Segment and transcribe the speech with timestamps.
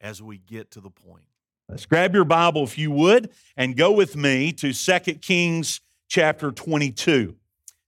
[0.00, 1.24] as we get to the point.
[1.68, 6.50] Let's grab your Bible, if you would, and go with me to 2 Kings chapter
[6.50, 7.36] 22.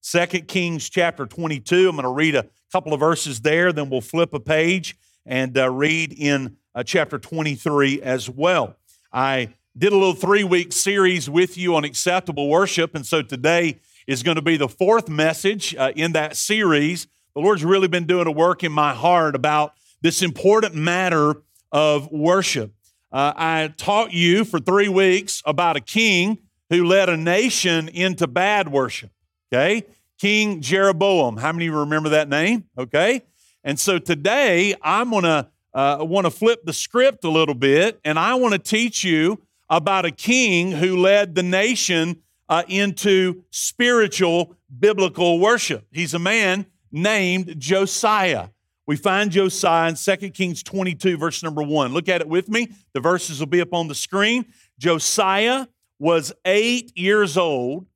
[0.02, 1.88] 2 Kings chapter 22.
[1.88, 5.56] I'm going to read a couple of verses there, then we'll flip a page and
[5.56, 8.76] uh, read in uh, chapter 23 as well.
[9.12, 13.80] I did a little three week series with you on acceptable worship, and so today
[14.06, 17.06] is going to be the fourth message uh, in that series.
[17.34, 21.36] The Lord's really been doing a work in my heart about this important matter
[21.72, 22.72] of worship.
[23.12, 26.38] Uh, I taught you for three weeks about a king
[26.68, 29.10] who led a nation into bad worship.
[29.52, 29.84] Okay?
[30.18, 31.36] King Jeroboam.
[31.36, 32.64] How many remember that name?
[32.78, 33.22] Okay?
[33.64, 38.00] And so today I'm going to uh, want to flip the script a little bit
[38.04, 43.44] and I want to teach you about a king who led the nation uh, into
[43.50, 45.86] spiritual biblical worship.
[45.92, 48.48] He's a man named Josiah.
[48.90, 51.92] We find Josiah in 2 Kings 22, verse number 1.
[51.92, 52.72] Look at it with me.
[52.92, 54.46] The verses will be up on the screen.
[54.80, 55.68] Josiah
[56.00, 57.86] was eight years old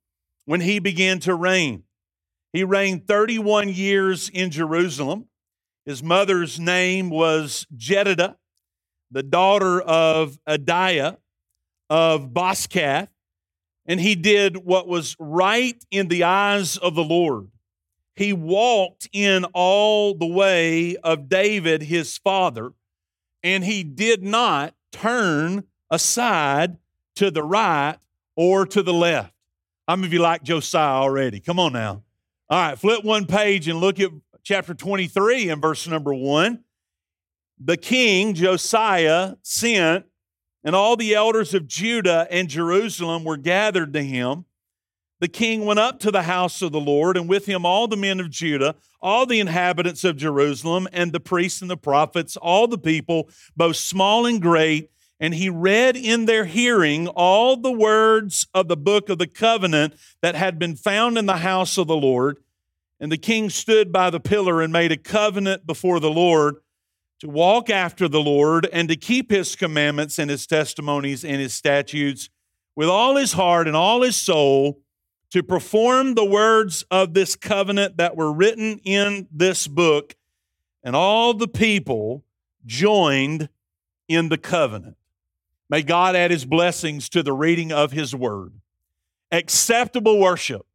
[0.45, 1.83] when he began to reign.
[2.53, 5.25] He reigned 31 years in Jerusalem.
[5.85, 8.37] His mother's name was Jedidah,
[9.11, 11.17] the daughter of Adaiah
[11.89, 13.09] of Bozkath,
[13.85, 17.49] and he did what was right in the eyes of the Lord
[18.15, 22.71] he walked in all the way of David, his father,
[23.43, 26.77] and he did not turn aside
[27.15, 27.97] to the right
[28.35, 29.33] or to the left.
[29.87, 31.39] How many of you like Josiah already?
[31.39, 32.03] Come on now.
[32.49, 34.11] All right, flip one page and look at
[34.43, 36.63] chapter 23 and verse number one.
[37.59, 40.05] The king, Josiah, sent,
[40.63, 44.45] and all the elders of Judah and Jerusalem were gathered to him
[45.19, 47.95] the king went up to the house of the Lord, and with him all the
[47.95, 52.67] men of Judah, all the inhabitants of Jerusalem, and the priests and the prophets, all
[52.67, 54.91] the people, both small and great.
[55.19, 59.93] And he read in their hearing all the words of the book of the covenant
[60.21, 62.37] that had been found in the house of the Lord.
[62.99, 66.57] And the king stood by the pillar and made a covenant before the Lord
[67.19, 71.53] to walk after the Lord and to keep his commandments and his testimonies and his
[71.53, 72.29] statutes
[72.75, 74.81] with all his heart and all his soul
[75.31, 80.15] to perform the words of this covenant that were written in this book,
[80.83, 82.23] and all the people
[82.65, 83.49] joined
[84.07, 84.97] in the covenant.
[85.69, 88.53] May God add his blessings to the reading of his word.
[89.31, 90.65] Acceptable worship.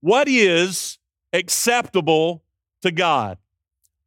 [0.00, 0.98] What is
[1.32, 2.44] acceptable
[2.82, 3.38] to God?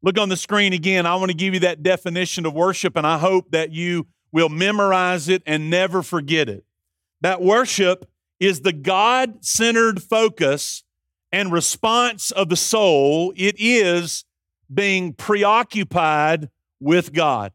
[0.01, 1.05] Look on the screen again.
[1.05, 4.49] I want to give you that definition of worship, and I hope that you will
[4.49, 6.63] memorize it and never forget it.
[7.21, 8.09] That worship
[8.39, 10.83] is the God centered focus
[11.31, 13.33] and response of the soul.
[13.35, 14.25] It is
[14.73, 16.49] being preoccupied
[16.79, 17.51] with God.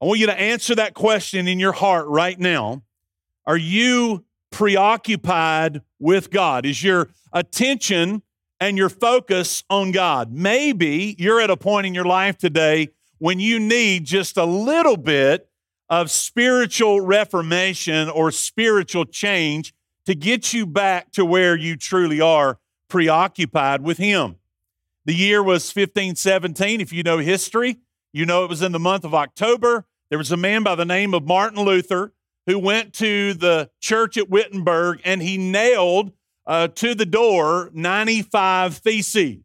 [0.00, 2.82] I want you to answer that question in your heart right now.
[3.46, 6.66] Are you preoccupied with God?
[6.66, 8.22] Is your attention
[8.60, 10.32] and your focus on God?
[10.32, 14.96] Maybe you're at a point in your life today when you need just a little
[14.96, 15.48] bit
[15.88, 19.72] of spiritual reformation or spiritual change
[20.06, 22.58] to get you back to where you truly are
[22.88, 24.36] preoccupied with Him.
[25.04, 26.80] The year was 1517.
[26.80, 27.78] If you know history,
[28.12, 29.84] you know it was in the month of October.
[30.08, 32.12] There was a man by the name of Martin Luther
[32.46, 36.12] who went to the church at Wittenberg and he nailed
[36.46, 39.42] uh, to the door 95 theses.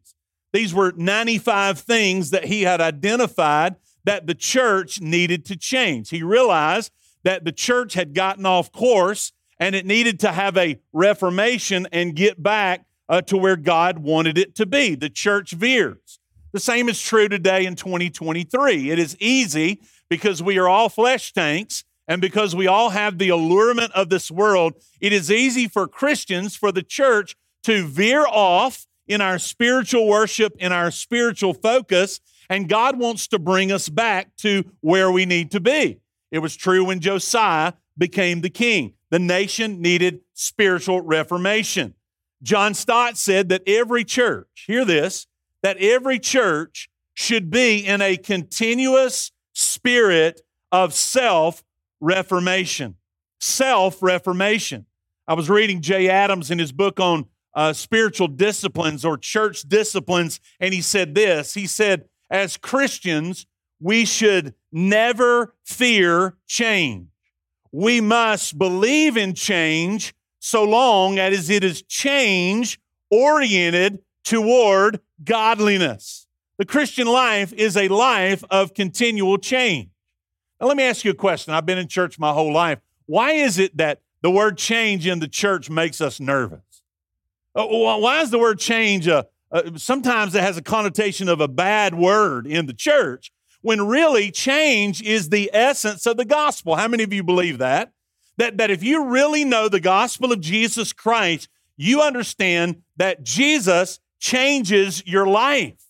[0.52, 6.10] These were 95 things that he had identified that the church needed to change.
[6.10, 6.92] He realized
[7.24, 9.32] that the church had gotten off course
[9.62, 14.36] and it needed to have a reformation and get back uh, to where God wanted
[14.36, 14.96] it to be.
[14.96, 16.18] The church veers.
[16.50, 18.90] The same is true today in 2023.
[18.90, 19.80] It is easy
[20.10, 24.32] because we are all flesh tanks and because we all have the allurement of this
[24.32, 30.08] world, it is easy for Christians, for the church, to veer off in our spiritual
[30.08, 32.18] worship, in our spiritual focus,
[32.50, 36.00] and God wants to bring us back to where we need to be.
[36.32, 38.94] It was true when Josiah became the king.
[39.10, 41.94] The nation needed spiritual reformation.
[42.42, 45.26] John Stott said that every church, hear this,
[45.62, 50.40] that every church should be in a continuous spirit
[50.72, 51.62] of self
[52.00, 52.96] reformation,
[53.40, 54.86] self reformation.
[55.28, 60.40] I was reading Jay Adams in his book on uh, spiritual disciplines or church disciplines,
[60.58, 63.46] and he said this He said, as Christians,
[63.78, 67.11] we should never fear change.
[67.72, 72.78] We must believe in change so long as it is change
[73.10, 76.26] oriented toward godliness.
[76.58, 79.88] The Christian life is a life of continual change.
[80.60, 81.54] Now, let me ask you a question.
[81.54, 82.78] I've been in church my whole life.
[83.06, 86.82] Why is it that the word change in the church makes us nervous?
[87.54, 89.26] Uh, why is the word change a,
[89.76, 93.32] sometimes it has a connotation of a bad word in the church
[93.62, 96.76] when really change is the essence of the gospel.
[96.76, 97.92] How many of you believe that?
[98.36, 104.00] That, that if you really know the gospel of Jesus Christ, you understand that Jesus
[104.18, 105.82] changes your life.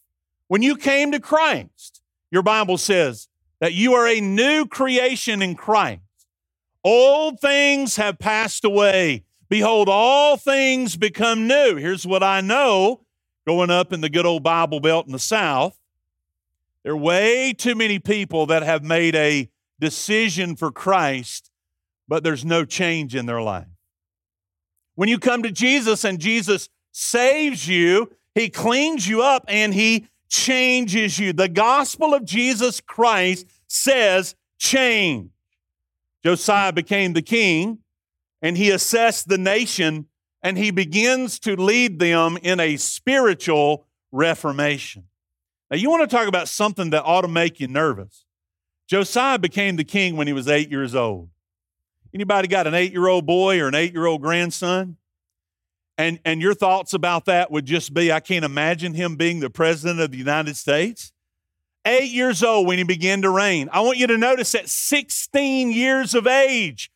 [0.48, 3.28] When you came to Christ, your Bible says
[3.60, 6.00] that you are a new creation in Christ.
[6.84, 9.24] Old things have passed away.
[9.48, 11.76] Behold, all things become new.
[11.76, 13.02] Here's what I know
[13.46, 15.78] growing up in the good old Bible Belt in the South.
[16.84, 19.48] There are way too many people that have made a
[19.78, 21.50] decision for Christ,
[22.08, 23.66] but there's no change in their life.
[24.94, 30.08] When you come to Jesus and Jesus saves you, He cleans you up and He
[30.28, 31.32] changes you.
[31.32, 35.30] The gospel of Jesus Christ says change.
[36.24, 37.78] Josiah became the king
[38.40, 40.06] and he assessed the nation
[40.42, 45.04] and he begins to lead them in a spiritual reformation.
[45.72, 48.26] Now, you want to talk about something that ought to make you nervous.
[48.88, 51.30] Josiah became the king when he was eight years old.
[52.12, 54.98] Anybody got an eight year old boy or an eight year old grandson?
[55.96, 59.48] And, and your thoughts about that would just be I can't imagine him being the
[59.48, 61.10] president of the United States.
[61.86, 63.70] Eight years old when he began to reign.
[63.72, 66.90] I want you to notice at 16 years of age,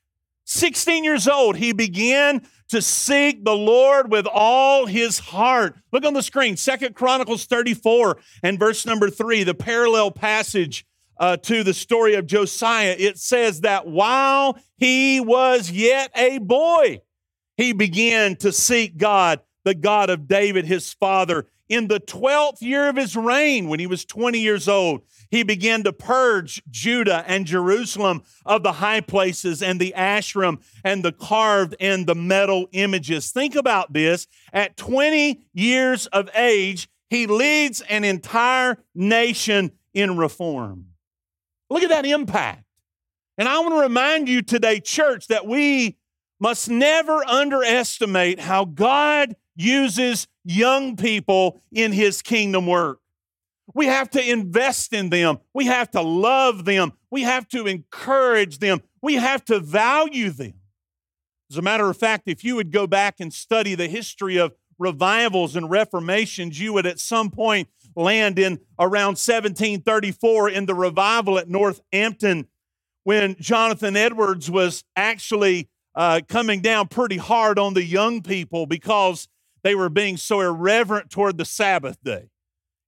[0.47, 5.77] 16 years old, he began to seek the Lord with all his heart.
[5.93, 10.87] Look on the screen, Second Chronicles 34 and verse number 3, the parallel passage
[11.19, 12.95] uh, to the story of Josiah.
[12.99, 17.01] It says that while he was yet a boy,
[17.57, 21.47] he began to seek God, the God of David, his father.
[21.69, 25.83] In the 12th year of his reign, when he was 20 years old, he began
[25.85, 31.75] to purge Judah and Jerusalem of the high places and the Asherim and the carved
[31.81, 33.31] and the metal images.
[33.31, 34.27] Think about this.
[34.53, 40.87] At 20 years of age, he leads an entire nation in reform.
[41.71, 42.65] Look at that impact.
[43.39, 45.99] And I want to remind you today, church, that we
[46.41, 53.01] must never underestimate how God uses young people in his kingdom work.
[53.77, 55.39] We have to invest in them.
[55.53, 56.95] We have to love them.
[57.11, 58.81] We have to encourage them.
[59.03, 60.55] We have to value them.
[61.51, 64.55] As a matter of fact, if you would go back and study the history of
[64.79, 71.39] revivals and reformations, you would at some point land in around 1734 in the revival
[71.39, 72.47] at Northampton
[73.05, 79.29] when Jonathan Edwards was actually uh, coming down pretty hard on the young people because
[79.63, 82.31] they were being so irreverent toward the Sabbath day.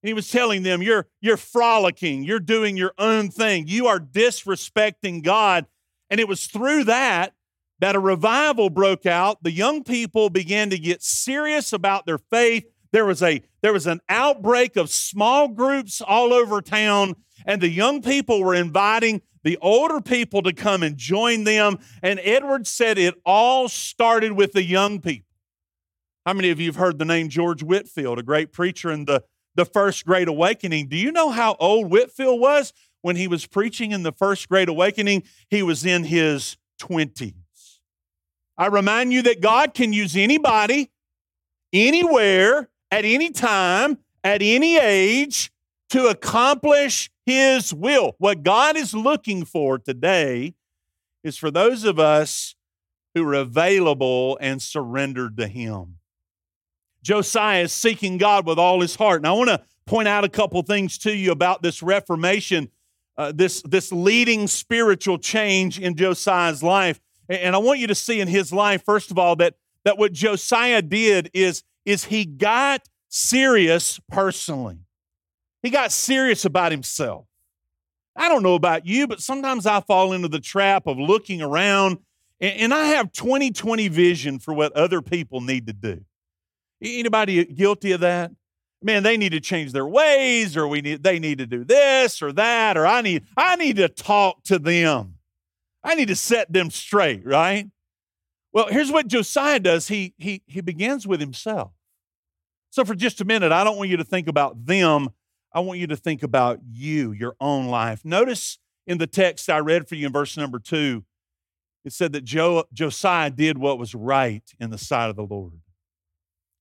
[0.03, 3.99] And he was telling them, you're, you're frolicking, you're doing your own thing, you are
[3.99, 5.67] disrespecting God.
[6.11, 7.35] And it was through that
[7.81, 9.43] that a revival broke out.
[9.43, 12.65] The young people began to get serious about their faith.
[12.91, 17.69] There was a there was an outbreak of small groups all over town, and the
[17.69, 21.79] young people were inviting the older people to come and join them.
[22.03, 25.27] And Edward said it all started with the young people.
[26.27, 29.23] How many of you have heard the name George Whitefield, a great preacher in the
[29.59, 30.87] the first great awakening.
[30.87, 32.73] Do you know how old Whitefield was
[33.03, 35.25] when he was preaching in the first great awakening?
[35.51, 37.35] He was in his 20s.
[38.57, 40.93] I remind you that God can use anybody,
[41.73, 45.51] anywhere, at any time, at any age
[45.91, 48.15] to accomplish his will.
[48.19, 50.55] What God is looking for today
[51.25, 52.55] is for those of us
[53.13, 55.98] who are available and surrendered to him.
[57.09, 59.21] Josiah is seeking God with all his heart.
[59.21, 62.69] And I want to point out a couple things to you about this Reformation,
[63.17, 67.01] uh, this, this leading spiritual change in Josiah's life.
[67.31, 70.13] And I want you to see in his life, first of all, that, that what
[70.13, 74.81] Josiah did is, is he got serious personally.
[75.63, 77.25] He got serious about himself.
[78.17, 82.01] I don't know about you, but sometimes I fall into the trap of looking around
[82.39, 86.05] and, and I have 20 20 vision for what other people need to do.
[86.83, 88.31] Anybody guilty of that?
[88.81, 92.23] Man, they need to change their ways, or we need they need to do this
[92.23, 95.15] or that, or I need I need to talk to them.
[95.83, 97.67] I need to set them straight, right?
[98.53, 99.89] Well, here's what Josiah does.
[99.89, 101.73] He he he begins with himself.
[102.71, 105.11] So for just a minute, I don't want you to think about them.
[105.53, 108.05] I want you to think about you, your own life.
[108.05, 111.05] Notice in the text I read for you in verse number two,
[111.85, 115.61] it said that jo- Josiah did what was right in the sight of the Lord.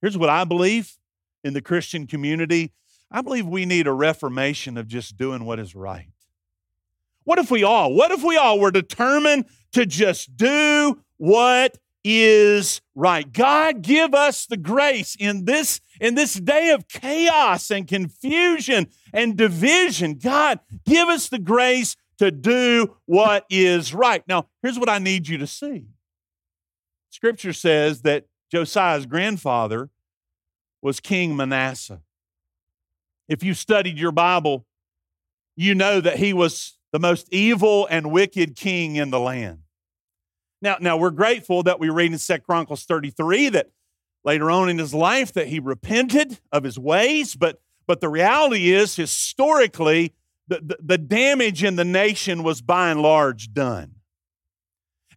[0.02, 0.98] Here's what I believe
[1.44, 2.72] in the Christian community
[3.10, 6.10] I believe we need a reformation of just doing what is right.
[7.24, 12.82] What if we all, what if we all were determined to just do what is
[12.96, 13.32] right?
[13.32, 19.36] God give us the grace in this in this day of chaos and confusion and
[19.36, 20.16] division.
[20.16, 24.24] God, give us the grace to do what is right.
[24.28, 25.88] Now, here's what I need you to see.
[27.10, 29.90] Scripture says that Josiah's grandfather
[30.82, 32.02] was King Manasseh.
[33.28, 34.66] If you studied your Bible,
[35.56, 39.60] you know that he was the most evil and wicked king in the land.
[40.62, 43.70] Now, now we're grateful that we read in 2 Chronicles 33 that
[44.24, 48.72] later on in his life that he repented of his ways, but but the reality
[48.74, 50.14] is historically
[50.48, 53.96] the, the, the damage in the nation was by and large done.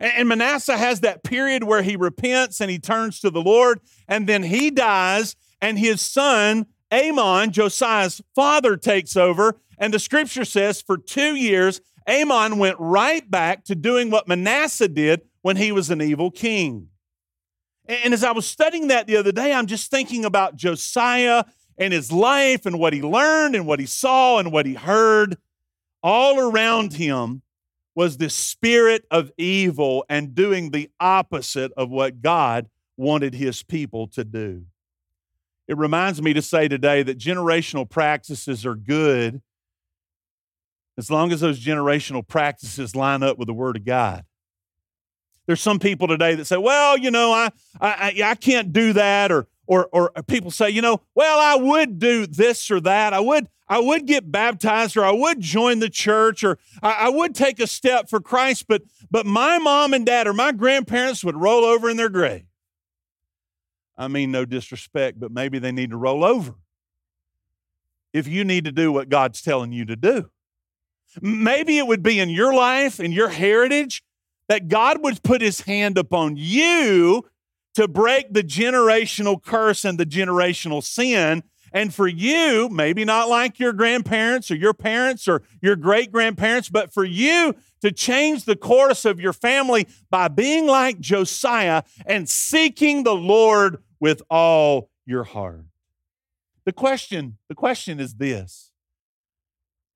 [0.00, 4.26] And, Manasseh has that period where he repents and he turns to the Lord, and
[4.26, 9.60] then he dies, and his son Amon, Josiah's father, takes over.
[9.78, 14.88] And the scripture says for two years, Amon went right back to doing what Manasseh
[14.88, 16.88] did when he was an evil king.
[17.86, 21.44] And as I was studying that the other day, I'm just thinking about Josiah
[21.78, 25.36] and his life and what he learned and what he saw and what he heard.
[26.02, 27.42] All around him
[27.94, 34.06] was the spirit of evil and doing the opposite of what God wanted his people
[34.08, 34.64] to do.
[35.66, 39.40] It reminds me to say today that generational practices are good
[40.98, 44.24] as long as those generational practices line up with the Word of God.
[45.46, 49.32] There's some people today that say, well, you know, I, I, I can't do that.
[49.32, 53.14] Or, or, or people say, you know, well, I would do this or that.
[53.14, 57.08] I would, I would get baptized or I would join the church or I, I
[57.08, 61.22] would take a step for Christ, but, but my mom and dad or my grandparents
[61.22, 62.46] would roll over in their grave.
[63.96, 66.56] I mean, no disrespect, but maybe they need to roll over.
[68.12, 70.30] If you need to do what God's telling you to do,
[71.22, 74.02] maybe it would be in your life, in your heritage,
[74.48, 77.24] that God would put his hand upon you
[77.74, 81.44] to break the generational curse and the generational sin.
[81.72, 86.68] And for you, maybe not like your grandparents or your parents or your great grandparents,
[86.68, 92.28] but for you to change the course of your family by being like Josiah and
[92.28, 95.64] seeking the Lord with all your heart.
[96.64, 98.70] The question, the question is this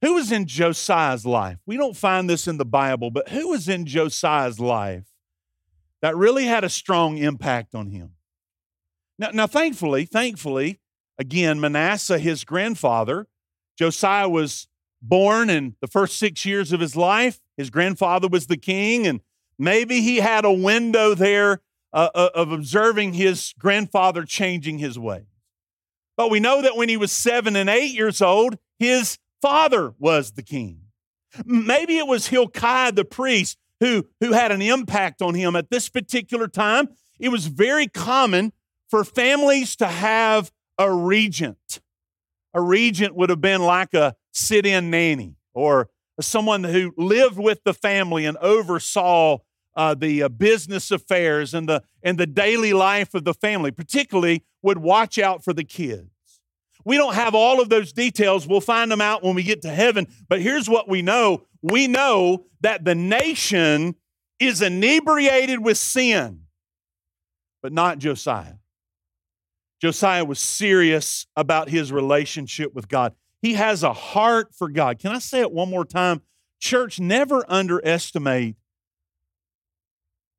[0.05, 1.59] who was in Josiah's life?
[1.65, 5.07] We don't find this in the Bible, but who was in Josiah's life
[6.03, 8.11] that really had a strong impact on him?
[9.19, 10.81] Now, now thankfully, thankfully,
[11.19, 13.27] again, Manasseh, his grandfather,
[13.79, 14.69] Josiah was
[15.03, 17.41] born in the first six years of his life.
[17.57, 19.21] His grandfather was the king, and
[19.59, 21.61] maybe he had a window there
[21.93, 25.27] uh, uh of observing his grandfather changing his way.
[26.17, 30.33] But we know that when he was seven and eight years old, his father was
[30.33, 30.81] the king.
[31.45, 35.89] Maybe it was Hilkiah the priest who, who had an impact on him at this
[35.89, 36.89] particular time.
[37.19, 38.53] It was very common
[38.89, 41.81] for families to have a regent.
[42.53, 45.89] A regent would have been like a sit in nanny or
[46.21, 49.39] someone who lived with the family and oversaw
[49.77, 54.45] uh, the uh, business affairs and the, and the daily life of the family, particularly
[54.63, 56.09] would watch out for the kids.
[56.85, 58.47] We don't have all of those details.
[58.47, 60.07] We'll find them out when we get to heaven.
[60.29, 63.95] But here's what we know we know that the nation
[64.39, 66.43] is inebriated with sin,
[67.63, 68.55] but not Josiah.
[69.85, 73.15] Josiah was serious about his relationship with God.
[73.43, 74.99] He has a heart for God.
[74.99, 76.23] Can I say it one more time?
[76.59, 78.57] Church, never underestimate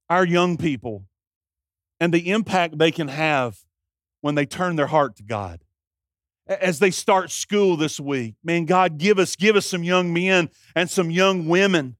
[0.10, 1.06] our young people
[2.00, 3.60] and the impact they can have
[4.22, 5.60] when they turn their heart to God
[6.48, 8.34] as they start school this week.
[8.44, 11.98] Man, God, give us, give us some young men and some young women.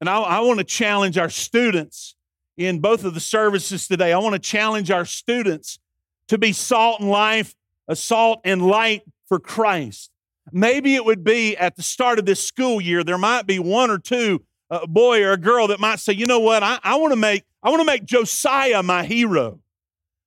[0.00, 2.16] And I, I want to challenge our students
[2.56, 4.14] in both of the services today.
[4.14, 5.78] I want to challenge our students
[6.28, 7.54] to be salt and life,
[7.88, 10.10] a salt and light for Christ.
[10.52, 13.90] Maybe it would be at the start of this school year, there might be one
[13.90, 16.78] or two, a uh, boy or a girl that might say, you know what, I,
[16.82, 19.60] I want to make, I want to make Josiah my hero.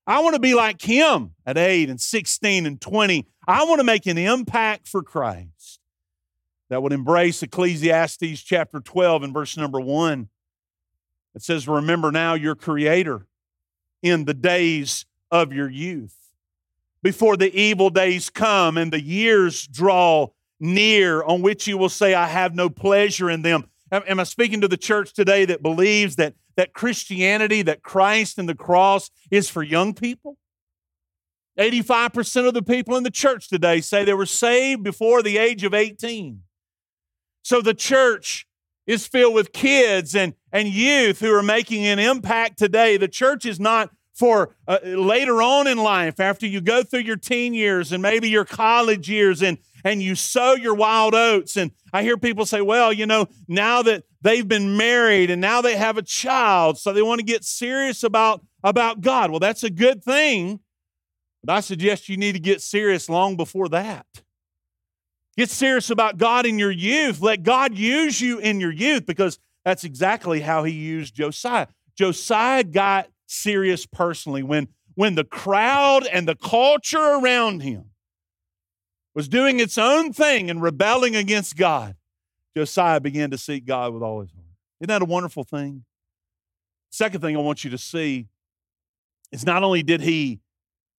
[0.08, 3.28] I want to be like him at 8 and 16 and 20.
[3.48, 5.80] I want to make an impact for Christ
[6.70, 10.30] that would embrace Ecclesiastes chapter 12 and verse number 1.
[11.36, 13.28] It says, Remember now your Creator
[14.02, 16.16] in the days of your youth,
[17.02, 20.28] before the evil days come and the years draw
[20.60, 23.70] near, on which you will say, I have no pleasure in them.
[23.92, 28.48] Am I speaking to the church today that believes that, that Christianity, that Christ and
[28.48, 30.38] the cross is for young people?
[31.58, 35.64] 85% of the people in the church today say they were saved before the age
[35.64, 36.42] of 18.
[37.42, 38.48] So the church
[38.88, 42.98] is filled with kids and, and youth who are making an impact today.
[42.98, 47.16] The church is not for uh, later on in life, after you go through your
[47.16, 51.56] teen years and maybe your college years and, and you sow your wild oats.
[51.56, 55.62] And I hear people say, well, you know, now that they've been married and now
[55.62, 59.32] they have a child, so they want to get serious about, about God.
[59.32, 60.60] Well, that's a good thing.
[61.42, 64.06] But I suggest you need to get serious long before that.
[65.38, 67.22] Get serious about God in your youth.
[67.22, 71.68] Let God use you in your youth because that's exactly how he used Josiah.
[71.96, 77.92] Josiah got serious personally when, when the crowd and the culture around him
[79.14, 81.96] was doing its own thing and rebelling against God.
[82.56, 84.46] Josiah began to seek God with all his heart.
[84.82, 85.86] Isn't that a wonderful thing?
[86.90, 88.28] Second thing I want you to see
[89.32, 90.40] is not only did he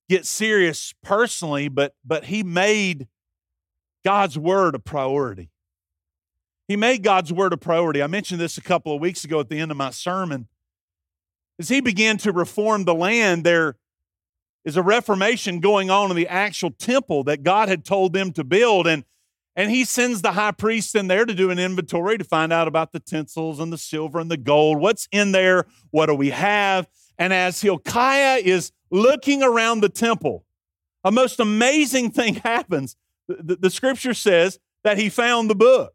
[0.08, 3.08] get serious personally, but, but he made
[4.04, 5.50] God's word a priority.
[6.68, 8.02] He made God's word a priority.
[8.02, 10.46] I mentioned this a couple of weeks ago at the end of my sermon.
[11.60, 13.76] As he began to reform the land, there
[14.64, 18.42] is a reformation going on in the actual temple that God had told them to
[18.42, 18.86] build.
[18.86, 19.04] And,
[19.54, 22.66] and he sends the high priest in there to do an inventory to find out
[22.66, 24.80] about the tinsels and the silver and the gold.
[24.80, 25.66] What's in there?
[25.90, 26.88] What do we have?
[27.18, 30.46] And as Hilkiah is looking around the temple,
[31.04, 32.96] a most amazing thing happens
[33.38, 35.94] the, the scripture says that he found the book.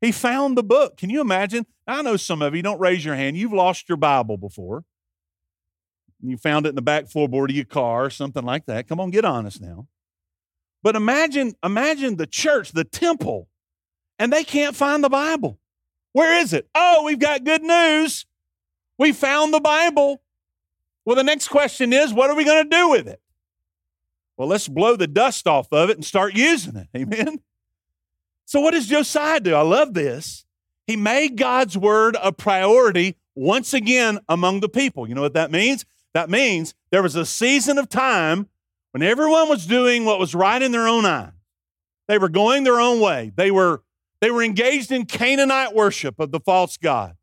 [0.00, 0.96] He found the book.
[0.96, 1.66] Can you imagine?
[1.86, 3.36] I know some of you don't raise your hand.
[3.36, 4.84] You've lost your Bible before.
[6.20, 8.88] You found it in the back floorboard of your car or something like that.
[8.88, 9.86] Come on, get honest now.
[10.82, 13.48] But imagine, imagine the church, the temple,
[14.18, 15.58] and they can't find the Bible.
[16.12, 16.68] Where is it?
[16.74, 18.24] Oh, we've got good news.
[18.98, 20.22] We found the Bible.
[21.04, 23.20] Well, the next question is, what are we going to do with it?
[24.36, 26.88] Well, let's blow the dust off of it and start using it.
[26.96, 27.40] Amen.
[28.46, 29.54] So, what does Josiah do?
[29.54, 30.44] I love this.
[30.86, 35.08] He made God's word a priority once again among the people.
[35.08, 35.84] You know what that means?
[36.14, 38.48] That means there was a season of time
[38.92, 41.32] when everyone was doing what was right in their own eye.
[42.08, 43.32] They were going their own way.
[43.34, 43.82] They were,
[44.20, 47.16] they were engaged in Canaanite worship of the false God.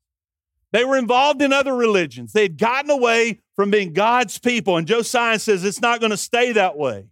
[0.73, 2.33] They were involved in other religions.
[2.33, 4.75] They had gotten away from being God's people.
[4.75, 7.05] And Josiah says it's not going to stay that way.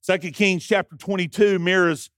[0.00, 2.08] Second Kings chapter 22 mirrors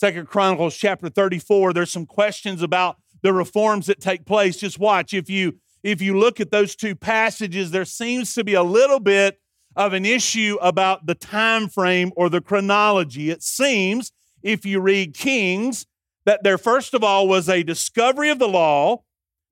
[0.00, 1.74] Second Chronicles chapter 34.
[1.74, 4.56] There's some questions about the reforms that take place.
[4.56, 5.12] Just watch.
[5.12, 8.98] If you if you look at those two passages, there seems to be a little
[8.98, 9.38] bit
[9.76, 13.28] of an issue about the time frame or the chronology.
[13.28, 14.10] It seems,
[14.42, 15.84] if you read Kings,
[16.24, 19.02] that there first of all was a discovery of the law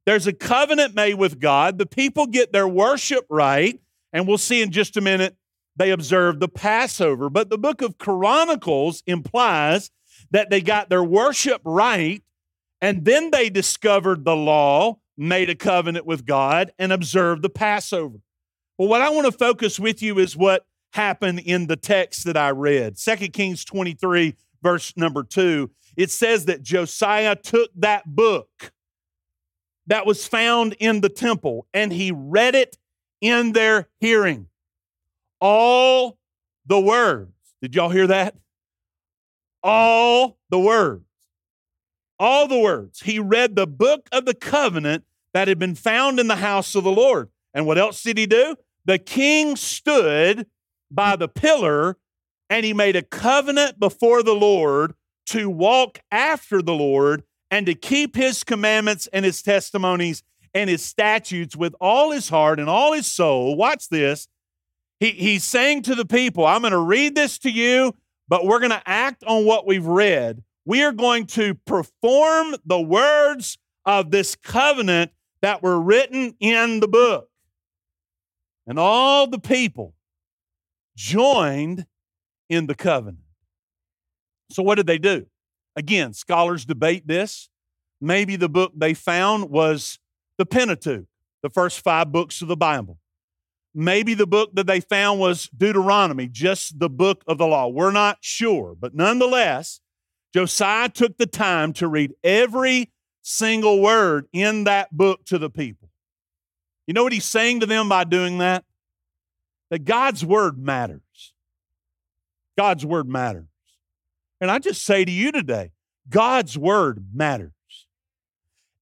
[0.06, 1.76] there's a covenant made with God.
[1.76, 3.78] The people get their worship right.
[4.11, 5.37] And we'll see in just a minute,
[5.76, 7.28] they observe the Passover.
[7.28, 9.90] But the book of Chronicles implies
[10.31, 12.23] that they got their worship right.
[12.81, 18.19] And then they discovered the law, made a covenant with God, and observed the Passover.
[18.77, 22.37] Well, what I want to focus with you is what happened in the text that
[22.37, 22.97] I read.
[22.97, 25.71] 2 Kings 23, verse number 2.
[25.97, 28.73] It says that Josiah took that book
[29.88, 32.77] that was found in the temple, and he read it
[33.21, 34.47] in their hearing.
[35.41, 36.19] All
[36.67, 37.33] the words.
[37.61, 38.37] Did y'all hear that?
[39.62, 41.05] All the words.
[42.18, 43.01] All the words.
[43.01, 46.85] He read the book of the covenant that had been found in the house of
[46.85, 47.29] the Lord.
[47.55, 48.57] And what else did he do?
[48.85, 50.47] The king stood
[50.90, 51.97] by the pillar
[52.51, 54.94] and he made a covenant before the Lord
[55.27, 60.23] to walk after the Lord and to keep his commandments and his testimonies
[60.55, 63.57] and his statutes with all his heart and all his soul.
[63.57, 64.29] Watch this.
[65.01, 67.94] He, he's saying to the people, I'm going to read this to you,
[68.29, 70.43] but we're going to act on what we've read.
[70.64, 76.88] We are going to perform the words of this covenant that were written in the
[76.88, 77.31] book.
[78.67, 79.95] And all the people
[80.95, 81.87] joined
[82.51, 83.25] in the covenant.
[84.51, 85.27] So, what did they do?
[85.77, 87.49] Again, scholars debate this.
[88.01, 89.99] Maybe the book they found was
[90.37, 91.07] the Pentateuch,
[91.43, 92.99] the first five books of the Bible.
[93.74, 97.68] Maybe the book that they found was Deuteronomy, just the book of the law.
[97.68, 98.74] We're not sure.
[98.78, 99.81] But nonetheless,
[100.35, 102.90] Josiah took the time to read every
[103.22, 105.90] single word in that book to the people.
[106.87, 108.64] You know what he's saying to them by doing that?
[109.70, 111.35] That God's word matters.
[112.57, 113.44] God's word matters.
[114.40, 115.72] And I just say to you today,
[116.09, 117.52] God's word matters.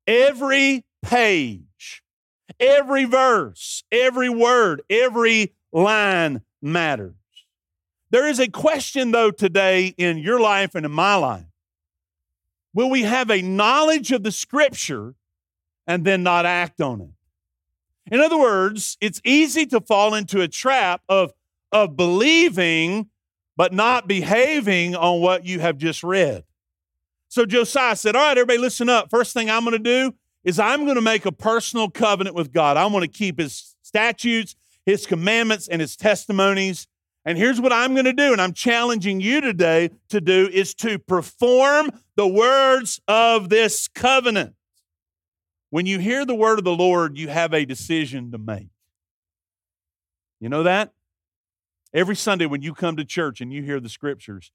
[0.06, 1.62] Every page,
[2.60, 7.14] every verse, every word, every line matters.
[8.10, 11.44] There is a question, though, today in your life and in my life.
[12.72, 15.14] Will we have a knowledge of the scripture
[15.86, 17.10] and then not act on it?
[18.14, 21.32] In other words, it's easy to fall into a trap of,
[21.72, 23.10] of believing
[23.56, 26.44] but not behaving on what you have just read.
[27.28, 29.10] So Josiah said, All right, everybody, listen up.
[29.10, 30.14] First thing I'm going to do
[30.46, 32.76] is I'm going to make a personal covenant with God.
[32.76, 34.54] I'm going to keep his statutes,
[34.86, 36.86] his commandments, and his testimonies.
[37.24, 40.72] And here's what I'm going to do, and I'm challenging you today to do is
[40.76, 44.54] to perform the words of this covenant.
[45.70, 48.68] When you hear the word of the Lord, you have a decision to make.
[50.38, 50.92] You know that?
[51.92, 54.52] Every Sunday when you come to church and you hear the scriptures,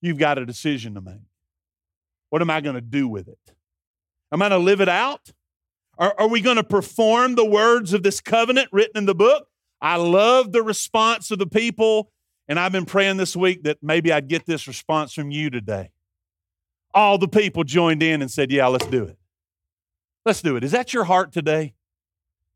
[0.00, 1.22] you've got a decision to make.
[2.30, 3.38] What am I going to do with it?
[4.32, 5.32] Am I going to live it out?
[5.98, 9.48] Are, are we going to perform the words of this covenant written in the book?
[9.80, 12.10] I love the response of the people,
[12.46, 15.90] and I've been praying this week that maybe I'd get this response from you today.
[16.94, 19.18] All the people joined in and said, Yeah, let's do it.
[20.24, 20.64] Let's do it.
[20.64, 21.74] Is that your heart today?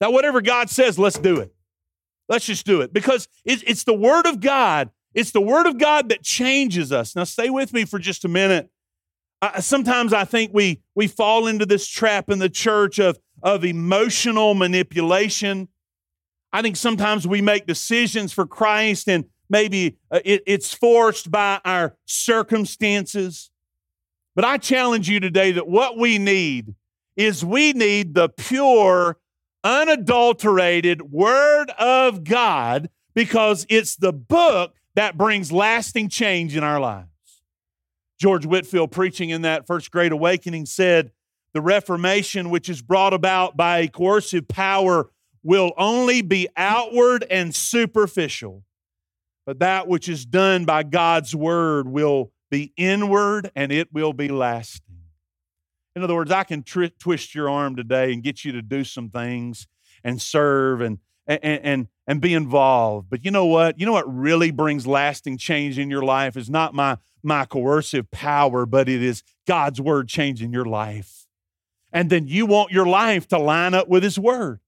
[0.01, 1.55] That whatever God says, let's do it.
[2.29, 4.91] Let's just do it because it's the Word of God.
[5.15, 7.15] It's the Word of God that changes us.
[7.15, 8.69] Now, stay with me for just a minute.
[9.61, 14.55] Sometimes I think we, we fall into this trap in the church of, of emotional
[14.55, 15.69] manipulation.
[16.53, 21.61] I think sometimes we make decisions for Christ and maybe uh, it, it's forced by
[21.65, 23.51] our circumstances.
[24.35, 26.75] But I challenge you today that what we need
[27.17, 29.19] is we need the pure,
[29.65, 37.12] unadulterated Word of God because it's the book that brings lasting change in our lives.
[38.23, 41.11] George Whitefield, preaching in that first great awakening, said,
[41.55, 45.11] The Reformation, which is brought about by a coercive power
[45.43, 48.63] will only be outward and superficial,
[49.45, 54.29] but that which is done by God's word will be inward and it will be
[54.29, 54.99] lasting.
[55.97, 59.11] In other words, I can twist your arm today and get you to do some
[59.11, 59.67] things
[60.05, 63.11] and serve and, and, and, and be involved.
[63.11, 63.81] But you know what?
[63.81, 68.11] You know what really brings lasting change in your life is not my, my coercive
[68.11, 71.27] power, but it is God's word changing your life.
[71.93, 74.61] And then you want your life to line up with His word.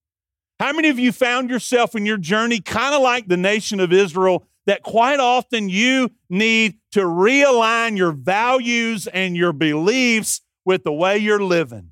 [0.60, 3.92] How many of you found yourself in your journey kind of like the nation of
[3.92, 10.92] Israel that quite often you need to realign your values and your beliefs with the
[10.92, 11.90] way you're living?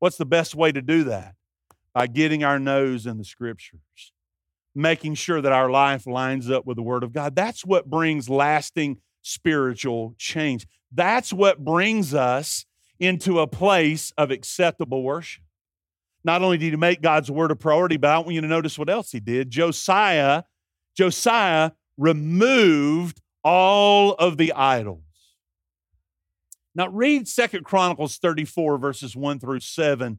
[0.00, 1.34] What's the best way to do that?
[1.94, 4.12] By getting our nose in the scriptures,
[4.74, 7.34] making sure that our life lines up with the Word of God.
[7.34, 10.66] That's what brings lasting spiritual change.
[10.92, 12.64] That's what brings us
[13.00, 15.42] into a place of acceptable worship.
[16.24, 18.78] Not only did he make God's word a priority, but I want you to notice
[18.78, 19.50] what else he did.
[19.50, 20.44] Josiah,
[20.96, 25.02] Josiah removed all of the idols.
[26.74, 30.18] Now read Second Chronicles 34, verses 1 through 7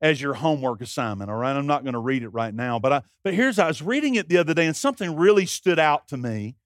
[0.00, 1.30] as your homework assignment.
[1.30, 1.56] All right.
[1.56, 4.16] I'm not going to read it right now, but I but here's I was reading
[4.16, 6.56] it the other day, and something really stood out to me.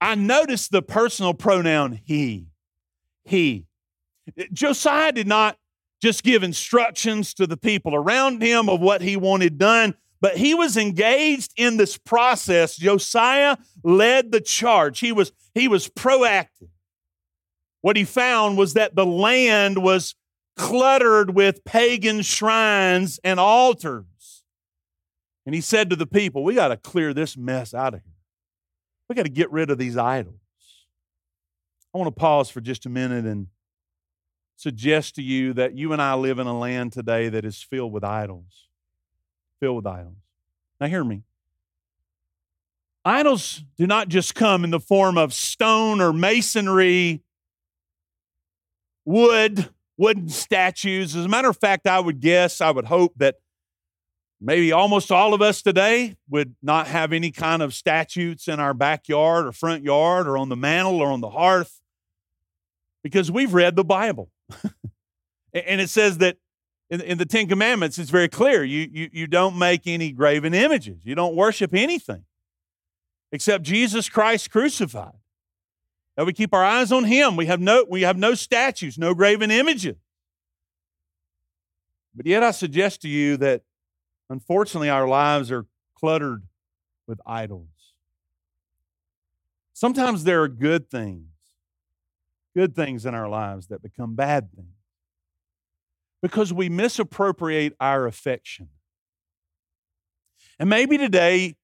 [0.00, 2.48] I noticed the personal pronoun he.
[3.24, 3.66] He.
[4.52, 5.56] Josiah did not
[6.00, 10.54] just give instructions to the people around him of what he wanted done, but he
[10.54, 12.76] was engaged in this process.
[12.76, 15.00] Josiah led the charge.
[15.00, 16.68] He was, he was proactive.
[17.80, 20.14] What he found was that the land was
[20.56, 24.44] cluttered with pagan shrines and altars.
[25.46, 28.17] And he said to the people, We got to clear this mess out of here.
[29.08, 30.34] We got to get rid of these idols.
[31.94, 33.46] I want to pause for just a minute and
[34.56, 37.92] suggest to you that you and I live in a land today that is filled
[37.92, 38.68] with idols.
[39.60, 40.16] Filled with idols.
[40.80, 41.22] Now, hear me.
[43.04, 47.22] Idols do not just come in the form of stone or masonry,
[49.06, 51.16] wood, wooden statues.
[51.16, 53.36] As a matter of fact, I would guess, I would hope that
[54.40, 58.74] maybe almost all of us today would not have any kind of statues in our
[58.74, 61.80] backyard or front yard or on the mantle or on the hearth
[63.02, 64.30] because we've read the Bible.
[65.52, 66.36] and it says that
[66.90, 70.54] in, in, the Ten Commandments, it's very clear you, you, you don't make any graven
[70.54, 72.24] images, you don't worship anything
[73.32, 75.12] except Jesus Christ crucified.
[76.16, 77.36] That we keep our eyes on Him.
[77.36, 79.96] We have no, we have no statues, no graven images.
[82.12, 83.62] But yet, I suggest to you that
[84.30, 86.42] unfortunately our lives are cluttered
[87.06, 87.68] with idols.
[89.72, 91.28] Sometimes there are good things,
[92.54, 94.74] good things in our lives that become bad things
[96.20, 98.68] because we misappropriate our affection.
[100.58, 101.56] And maybe today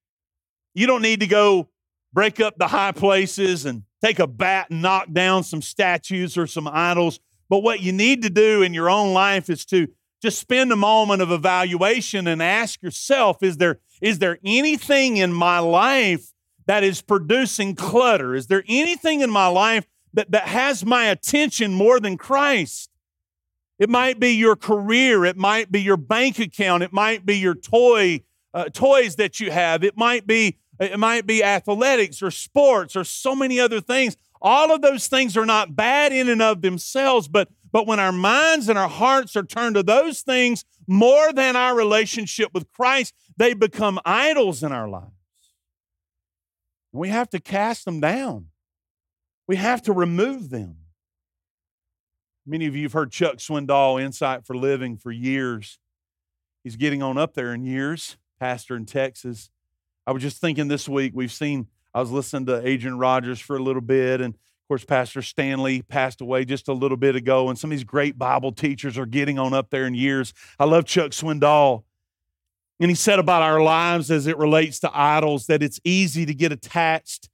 [0.73, 1.69] you don't need to go
[2.13, 6.47] break up the high places and take a bat and knock down some statues or
[6.47, 7.19] some idols.
[7.49, 9.87] But what you need to do in your own life is to
[10.21, 15.31] just spend a moment of evaluation and ask yourself is there, is there anything in
[15.31, 16.31] my life
[16.65, 18.33] that is producing clutter?
[18.33, 22.89] Is there anything in my life that, that has my attention more than Christ?
[23.77, 27.55] It might be your career, it might be your bank account, it might be your
[27.55, 28.21] toy
[28.53, 33.03] uh, toys that you have, it might be it might be athletics or sports or
[33.03, 34.17] so many other things.
[34.41, 38.13] All of those things are not bad in and of themselves, but but when our
[38.13, 43.13] minds and our hearts are turned to those things more than our relationship with Christ,
[43.35, 45.11] they become idols in our lives.
[46.93, 48.45] We have to cast them down.
[49.45, 50.77] We have to remove them.
[52.47, 55.77] Many of you have heard Chuck Swindoll, Insight for Living, for years.
[56.63, 59.49] He's getting on up there in years, pastor in Texas.
[60.07, 63.57] I was just thinking this week, we've seen, I was listening to Adrian Rogers for
[63.57, 67.49] a little bit, and of course, Pastor Stanley passed away just a little bit ago,
[67.49, 70.33] and some of these great Bible teachers are getting on up there in years.
[70.59, 71.83] I love Chuck Swindoll.
[72.79, 76.33] And he said about our lives as it relates to idols that it's easy to
[76.33, 77.29] get attached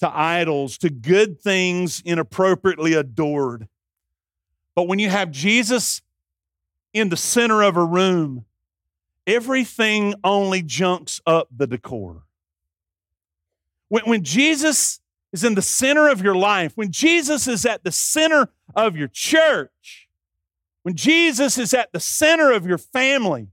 [0.00, 3.66] to idols, to good things inappropriately adored.
[4.74, 6.02] But when you have Jesus
[6.92, 8.44] in the center of a room,
[9.26, 12.24] everything only junks up the decor.
[13.88, 15.00] When, when Jesus
[15.36, 19.08] is in the center of your life, when Jesus is at the center of your
[19.08, 20.08] church,
[20.82, 23.48] when Jesus is at the center of your family,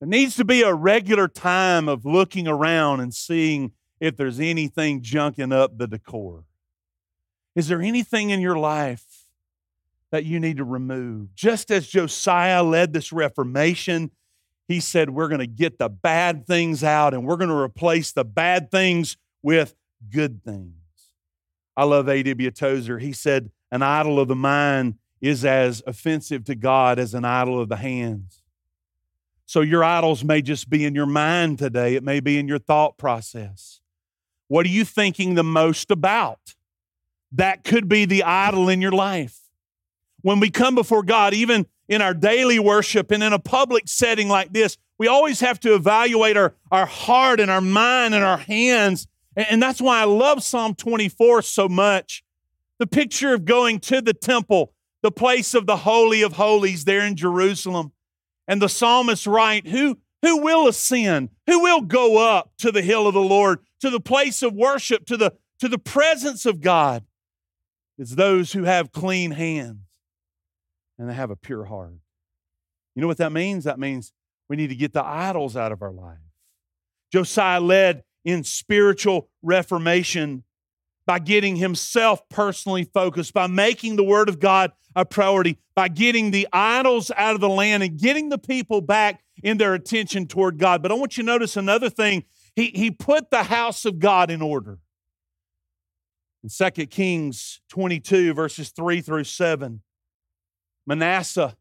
[0.00, 5.02] there needs to be a regular time of looking around and seeing if there's anything
[5.02, 6.44] junking up the decor.
[7.56, 9.18] Is there anything in your life
[10.10, 11.34] that you need to remove.
[11.34, 14.10] Just as Josiah led this reformation,
[14.66, 18.12] he said, We're going to get the bad things out and we're going to replace
[18.12, 19.74] the bad things with
[20.10, 20.74] good things.
[21.76, 22.50] I love A.W.
[22.50, 22.98] Tozer.
[22.98, 27.60] He said, An idol of the mind is as offensive to God as an idol
[27.60, 28.42] of the hands.
[29.46, 32.58] So your idols may just be in your mind today, it may be in your
[32.58, 33.80] thought process.
[34.48, 36.54] What are you thinking the most about?
[37.32, 39.48] That could be the idol in your life
[40.22, 44.28] when we come before God, even in our daily worship and in a public setting
[44.28, 48.36] like this, we always have to evaluate our, our heart and our mind and our
[48.36, 49.06] hands.
[49.38, 52.24] And that's why I love Psalm 24 so much.
[52.80, 54.72] The picture of going to the temple,
[55.02, 57.92] the place of the Holy of Holies there in Jerusalem.
[58.48, 61.28] And the psalmist write, Who, who will ascend?
[61.46, 65.06] Who will go up to the hill of the Lord, to the place of worship,
[65.06, 67.04] to the, to the presence of God?
[67.96, 69.88] It's those who have clean hands
[70.98, 71.94] and they have a pure heart.
[72.96, 73.64] You know what that means?
[73.64, 74.12] That means
[74.48, 76.18] we need to get the idols out of our life.
[77.12, 80.44] Josiah led in spiritual reformation
[81.06, 86.30] by getting himself personally focused, by making the Word of God a priority, by getting
[86.30, 90.58] the idols out of the land and getting the people back in their attention toward
[90.58, 90.82] God.
[90.82, 92.24] But I want you to notice another thing.
[92.54, 94.78] He, he put the house of God in order.
[96.42, 99.80] In 2 Kings 22, verses 3 through 7,
[100.86, 101.56] Manasseh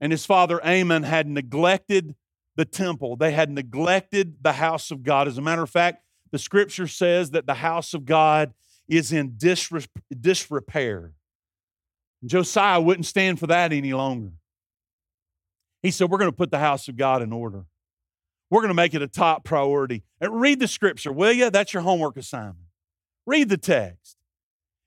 [0.00, 2.14] and his father Amon had neglected
[2.56, 3.16] the temple.
[3.16, 5.28] They had neglected the house of God.
[5.28, 8.52] As a matter of fact, the scripture says that the house of God
[8.88, 11.12] is in disrepair.
[12.24, 14.32] Josiah wouldn't stand for that any longer.
[15.82, 17.66] He said, We're going to put the house of God in order.
[18.50, 20.02] We're going to make it a top priority.
[20.20, 21.50] And read the scripture, will you?
[21.50, 22.68] That's your homework assignment.
[23.26, 24.16] Read the text.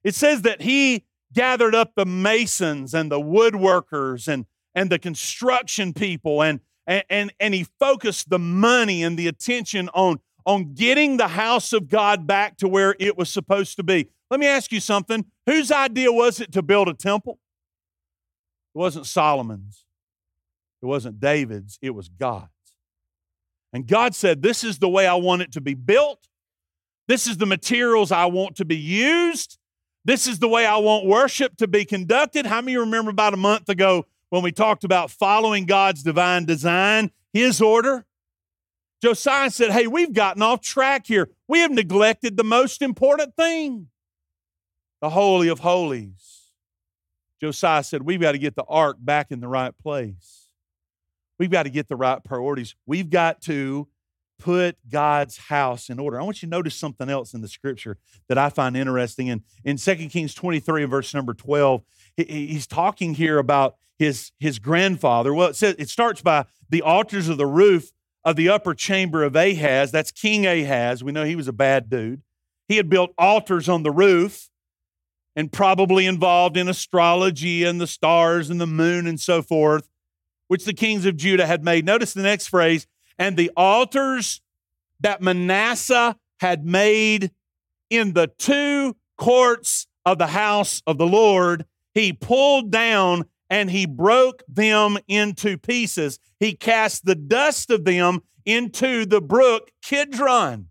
[0.03, 5.93] It says that he gathered up the masons and the woodworkers and, and the construction
[5.93, 11.27] people and, and, and he focused the money and the attention on, on getting the
[11.27, 14.09] house of God back to where it was supposed to be.
[14.31, 15.25] Let me ask you something.
[15.45, 17.39] Whose idea was it to build a temple?
[18.73, 19.85] It wasn't Solomon's.
[20.81, 21.77] It wasn't David's.
[21.81, 22.49] It was God's.
[23.71, 26.27] And God said, This is the way I want it to be built.
[27.07, 29.57] This is the materials I want to be used.
[30.05, 32.45] This is the way I want worship to be conducted.
[32.45, 37.11] How many remember about a month ago when we talked about following God's divine design,
[37.33, 38.05] His order?
[39.01, 41.29] Josiah said, Hey, we've gotten off track here.
[41.47, 43.87] We have neglected the most important thing
[45.01, 46.51] the Holy of Holies.
[47.39, 50.47] Josiah said, We've got to get the ark back in the right place.
[51.37, 52.75] We've got to get the right priorities.
[52.85, 53.87] We've got to
[54.39, 56.19] put God's house in order.
[56.19, 59.27] I want you to notice something else in the scripture that I find interesting.
[59.27, 61.83] In, in 2 Kings 23 and verse number 12,
[62.15, 65.33] he's talking here about his, his grandfather.
[65.33, 67.91] Well, it says it starts by the altars of the roof
[68.23, 69.91] of the upper chamber of Ahaz.
[69.91, 71.03] That's King Ahaz.
[71.03, 72.21] We know he was a bad dude.
[72.67, 74.49] He had built altars on the roof
[75.35, 79.89] and probably involved in astrology and the stars and the moon and so forth,
[80.47, 81.85] which the kings of Judah had made.
[81.85, 84.41] Notice the next phrase and the altars
[85.01, 87.31] that Manasseh had made
[87.89, 93.85] in the two courts of the house of the Lord, he pulled down and he
[93.85, 96.19] broke them into pieces.
[96.39, 100.67] He cast the dust of them into the brook Kidron.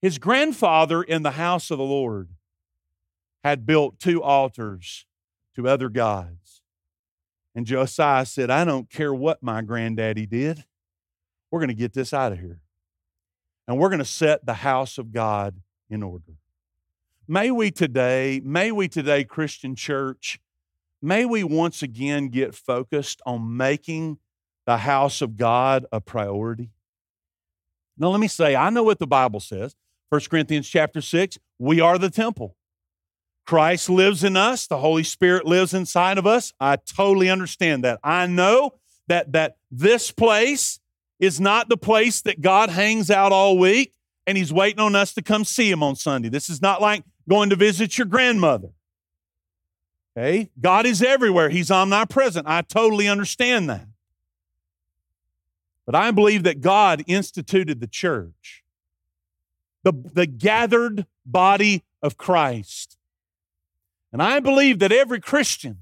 [0.00, 2.28] His grandfather in the house of the Lord
[3.42, 5.06] had built two altars
[5.56, 6.62] to other gods.
[7.54, 10.64] And Josiah said, I don't care what my granddaddy did.
[11.50, 12.60] We're going to get this out of here.
[13.68, 16.34] And we're going to set the house of God in order.
[17.26, 20.38] May we today, may we today, Christian church,
[21.04, 24.18] may we once again get focused on making
[24.66, 26.70] the house of God a priority.
[27.98, 29.76] Now, let me say, I know what the Bible says.
[30.08, 32.56] 1 Corinthians chapter 6, we are the temple.
[33.46, 36.52] Christ lives in us, the Holy Spirit lives inside of us.
[36.58, 38.00] I totally understand that.
[38.02, 38.72] I know
[39.06, 40.80] that, that this place
[41.20, 43.92] is not the place that God hangs out all week
[44.26, 46.30] and He's waiting on us to come see Him on Sunday.
[46.30, 48.70] This is not like going to visit your grandmother.
[50.16, 50.50] Okay?
[50.60, 52.46] God is everywhere, He's omnipresent.
[52.46, 53.86] I totally understand that.
[55.86, 58.64] But I believe that God instituted the church,
[59.82, 62.96] the, the gathered body of Christ.
[64.12, 65.78] And I believe that every Christian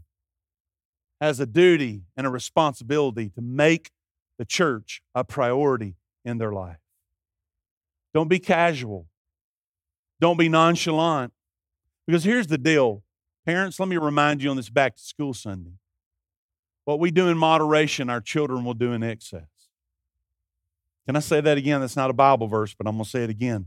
[1.20, 3.90] has a duty and a responsibility to make
[4.38, 6.78] the church a priority in their life.
[8.12, 9.06] Don't be casual.
[10.20, 11.32] Don't be nonchalant.
[12.06, 13.02] Because here's the deal
[13.44, 15.78] parents, let me remind you on this back to school Sunday.
[16.84, 19.46] What we do in moderation, our children will do in excess.
[21.06, 21.80] Can I say that again?
[21.80, 23.66] That's not a Bible verse, but I'm going to say it again.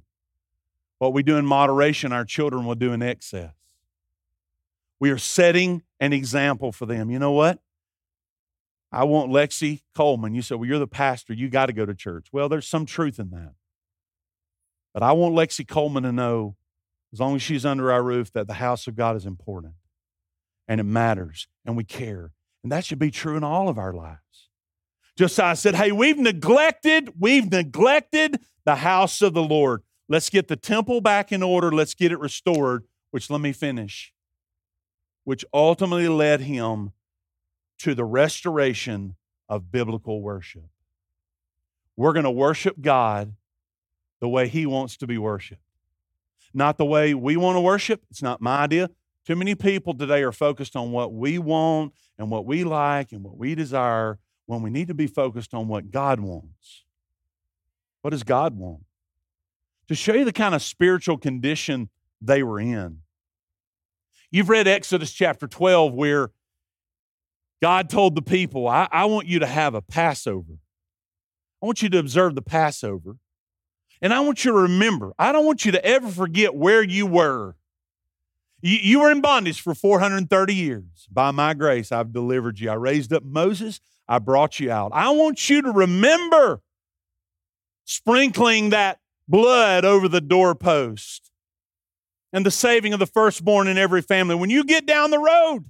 [0.99, 3.53] What we do in moderation, our children will do in excess.
[4.99, 7.09] We are setting an example for them.
[7.09, 7.59] You know what?
[8.91, 10.35] I want Lexi Coleman.
[10.35, 11.33] You said, Well, you're the pastor.
[11.33, 12.27] You got to go to church.
[12.31, 13.53] Well, there's some truth in that.
[14.93, 16.55] But I want Lexi Coleman to know,
[17.15, 19.75] as long as she's under our roof, that the house of God is important
[20.67, 22.34] and it matters and we care.
[22.62, 24.49] And that should be true in all of our lives.
[25.17, 29.82] Josiah said, Hey, we've neglected, we've neglected the house of the Lord.
[30.10, 31.71] Let's get the temple back in order.
[31.71, 34.13] Let's get it restored, which let me finish,
[35.23, 36.91] which ultimately led him
[37.80, 39.15] to the restoration
[39.47, 40.65] of biblical worship.
[41.95, 43.36] We're going to worship God
[44.19, 45.62] the way He wants to be worshiped,
[46.55, 48.03] not the way we want to worship.
[48.09, 48.89] It's not my idea.
[49.25, 53.23] Too many people today are focused on what we want and what we like and
[53.23, 56.85] what we desire when we need to be focused on what God wants.
[58.01, 58.83] What does God want?
[59.87, 61.89] To show you the kind of spiritual condition
[62.21, 62.99] they were in.
[64.31, 66.31] You've read Exodus chapter 12, where
[67.61, 70.59] God told the people, I, I want you to have a Passover.
[71.61, 73.17] I want you to observe the Passover.
[74.05, 77.07] And I want you to remember, I don't want you to ever forget where you
[77.07, 77.55] were.
[78.61, 81.07] You, you, were in bondage for 430 years.
[81.11, 82.69] By my grace, I've delivered you.
[82.69, 84.91] I raised up Moses, I brought you out.
[84.93, 86.61] I want you to remember
[87.85, 91.31] sprinkling that blood over the doorpost
[92.31, 94.35] and the saving of the firstborn in every family.
[94.35, 95.65] When you get down the road,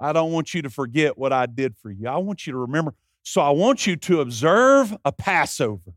[0.00, 2.08] I don't want you to forget what I did for you.
[2.08, 2.94] I want you to remember.
[3.22, 5.92] So I want you to observe a Passover.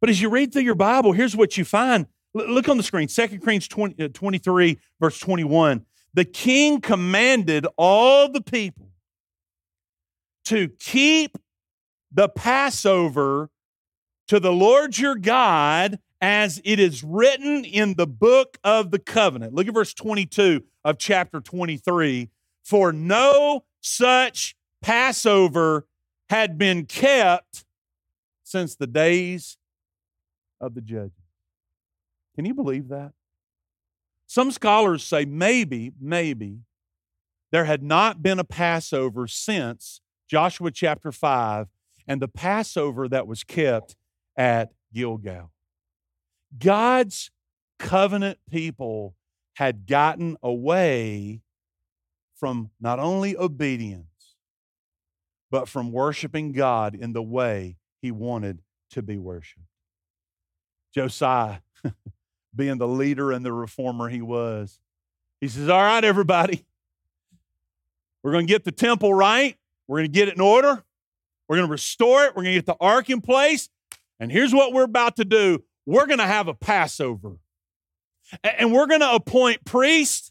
[0.00, 2.06] But as you read through your Bible, here's what you find.
[2.32, 5.84] Look on the screen, 2 Kings 20, uh, 23, verse 21.
[6.14, 8.90] The king commanded all the people
[10.44, 11.36] to keep
[12.12, 13.50] the Passover
[14.28, 19.54] to the Lord your God as it is written in the book of the covenant.
[19.54, 22.30] Look at verse 22 of chapter 23
[22.62, 25.86] for no such Passover
[26.28, 27.64] had been kept
[28.44, 29.56] since the days
[30.60, 31.12] of the judges.
[32.34, 33.12] Can you believe that?
[34.26, 36.60] Some scholars say maybe, maybe
[37.50, 41.66] there had not been a Passover since Joshua chapter 5
[42.06, 43.96] and the Passover that was kept
[44.36, 45.50] at Gilgal.
[46.56, 47.30] God's
[47.78, 49.14] covenant people
[49.54, 51.42] had gotten away
[52.36, 54.06] from not only obedience,
[55.50, 59.69] but from worshiping God in the way he wanted to be worshiped.
[60.94, 61.58] Josiah,
[62.54, 64.78] being the leader and the reformer he was,
[65.40, 66.64] he says, All right, everybody,
[68.22, 69.56] we're going to get the temple right.
[69.88, 70.84] We're going to get it in order.
[71.48, 72.36] We're going to restore it.
[72.36, 73.68] We're going to get the ark in place.
[74.20, 77.38] And here's what we're about to do we're going to have a Passover.
[78.44, 80.30] And we're going to appoint priests,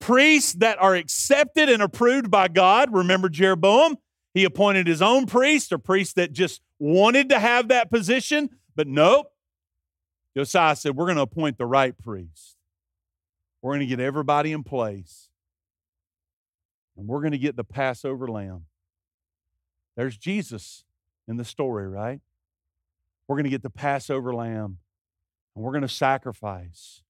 [0.00, 2.94] priests that are accepted and approved by God.
[2.94, 3.96] Remember Jeroboam?
[4.32, 8.86] He appointed his own priest, a priest that just wanted to have that position, but
[8.86, 9.32] nope.
[10.36, 12.56] Josiah said, We're going to appoint the right priest.
[13.62, 15.28] We're going to get everybody in place.
[16.96, 18.66] And we're going to get the Passover lamb.
[19.96, 20.84] There's Jesus
[21.28, 22.20] in the story, right?
[23.26, 24.78] We're going to get the Passover lamb
[25.54, 27.02] and we're going to sacrifice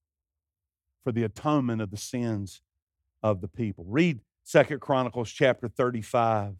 [1.02, 2.62] for the atonement of the sins
[3.22, 3.84] of the people.
[3.88, 6.56] Read Second Chronicles chapter 35.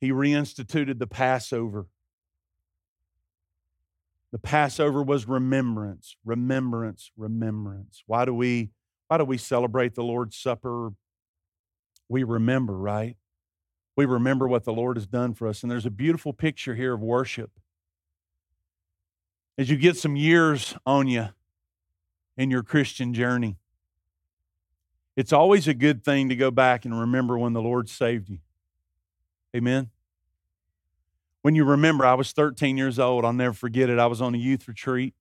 [0.00, 1.86] He reinstituted the Passover.
[4.32, 8.02] The Passover was remembrance, remembrance, remembrance.
[8.06, 8.70] Why do we
[9.08, 10.94] why do we celebrate the Lord's Supper?
[12.08, 13.16] We remember, right?
[13.94, 15.62] We remember what the Lord has done for us.
[15.62, 17.50] And there's a beautiful picture here of worship.
[19.58, 21.28] As you get some years on you
[22.38, 23.58] in your Christian journey,
[25.14, 28.38] it's always a good thing to go back and remember when the Lord saved you.
[29.54, 29.90] Amen.
[31.42, 33.24] When you remember, I was 13 years old.
[33.24, 33.98] I'll never forget it.
[33.98, 35.14] I was on a youth retreat.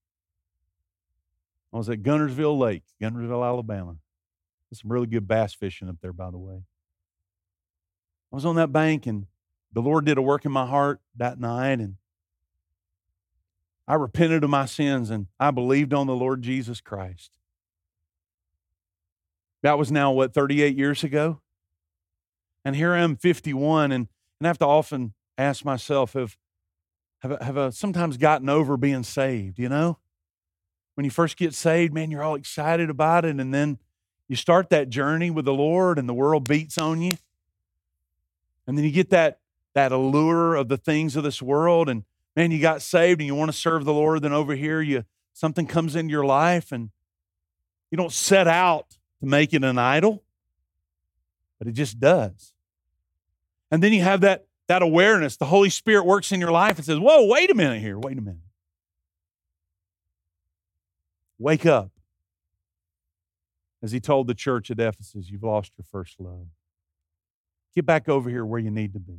[1.74, 3.96] I was at Guntersville Lake, Guntersville, Alabama.
[4.70, 6.64] There's some really good bass fishing up there, by the way.
[8.32, 9.26] I was on that bank and
[9.74, 11.96] the Lord did a work in my heart that night and
[13.88, 17.32] I repented of my sins and I believed on the Lord Jesus Christ.
[19.64, 21.42] That was now, what, 38 years ago?
[22.64, 24.08] And here I am, 51, and,
[24.40, 26.38] and I have to often ask myself, have,
[27.20, 29.98] have, have I sometimes gotten over being saved, you know?
[30.96, 33.80] When you first get saved, man, you're all excited about it, and then
[34.28, 37.18] you start that journey with the Lord, and the world beats on you.
[38.68, 39.40] And then you get that,
[39.74, 42.04] that allure of the things of this world, and
[42.36, 45.06] man, you got saved and you want to serve the Lord, then over here you
[45.34, 46.90] something comes into your life and
[47.90, 50.24] you don't set out to make it an idol,
[51.58, 52.54] but it just does.
[53.70, 55.36] And then you have that, that awareness.
[55.36, 58.18] The Holy Spirit works in your life and says, Whoa, wait a minute here, wait
[58.18, 58.40] a minute.
[61.38, 61.92] Wake up.
[63.84, 66.48] As he told the church at Ephesus, you've lost your first love.
[67.76, 69.18] Get back over here where you need to be.